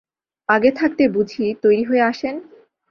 আগে 0.49 0.71
থাকতে 0.71 1.03
বুঝি 1.07 1.45
তৈরি 1.63 1.83
হয়ে 1.83 2.03
আসেন? 2.03 2.35